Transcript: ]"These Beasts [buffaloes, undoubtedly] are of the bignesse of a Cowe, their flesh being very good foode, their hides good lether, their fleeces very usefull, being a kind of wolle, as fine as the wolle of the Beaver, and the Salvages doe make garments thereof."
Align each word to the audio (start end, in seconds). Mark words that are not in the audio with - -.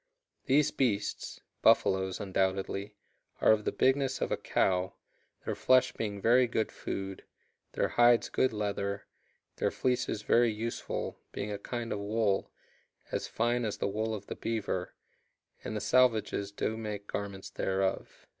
]"These 0.47 0.71
Beasts 0.71 1.41
[buffaloes, 1.61 2.19
undoubtedly] 2.19 2.95
are 3.39 3.51
of 3.51 3.65
the 3.65 3.71
bignesse 3.71 4.19
of 4.19 4.31
a 4.31 4.35
Cowe, 4.35 4.95
their 5.45 5.53
flesh 5.53 5.91
being 5.93 6.19
very 6.19 6.47
good 6.47 6.69
foode, 6.71 7.21
their 7.73 7.89
hides 7.89 8.27
good 8.27 8.51
lether, 8.51 9.05
their 9.57 9.69
fleeces 9.69 10.23
very 10.23 10.51
usefull, 10.51 11.17
being 11.31 11.51
a 11.51 11.59
kind 11.59 11.93
of 11.93 11.99
wolle, 11.99 12.49
as 13.11 13.27
fine 13.27 13.63
as 13.63 13.77
the 13.77 13.87
wolle 13.87 14.15
of 14.15 14.25
the 14.25 14.33
Beaver, 14.35 14.95
and 15.63 15.75
the 15.75 15.79
Salvages 15.79 16.51
doe 16.51 16.75
make 16.75 17.05
garments 17.05 17.51
thereof." 17.51 18.25